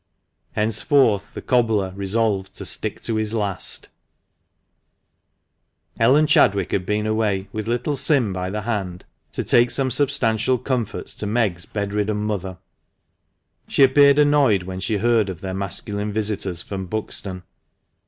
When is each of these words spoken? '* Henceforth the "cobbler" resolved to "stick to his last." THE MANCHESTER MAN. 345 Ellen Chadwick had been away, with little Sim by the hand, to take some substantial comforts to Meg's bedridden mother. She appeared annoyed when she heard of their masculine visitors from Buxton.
'* 0.31 0.51
Henceforth 0.53 1.31
the 1.35 1.43
"cobbler" 1.43 1.93
resolved 1.95 2.55
to 2.55 2.65
"stick 2.65 3.03
to 3.03 3.17
his 3.17 3.35
last." 3.35 3.87
THE 5.95 6.09
MANCHESTER 6.11 6.21
MAN. 6.21 6.27
345 6.27 6.39
Ellen 6.39 6.65
Chadwick 6.65 6.71
had 6.71 6.85
been 6.87 7.05
away, 7.05 7.47
with 7.53 7.67
little 7.67 7.95
Sim 7.95 8.33
by 8.33 8.49
the 8.49 8.61
hand, 8.63 9.05
to 9.33 9.43
take 9.43 9.69
some 9.69 9.91
substantial 9.91 10.57
comforts 10.57 11.13
to 11.13 11.27
Meg's 11.27 11.67
bedridden 11.67 12.17
mother. 12.17 12.57
She 13.67 13.83
appeared 13.83 14.17
annoyed 14.17 14.63
when 14.63 14.79
she 14.79 14.97
heard 14.97 15.29
of 15.29 15.41
their 15.41 15.53
masculine 15.53 16.11
visitors 16.11 16.63
from 16.63 16.87
Buxton. 16.87 17.43